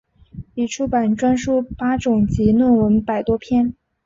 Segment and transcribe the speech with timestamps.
[0.55, 3.75] 已出版专书八种及论文百多篇。